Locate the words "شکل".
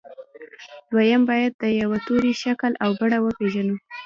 2.43-2.71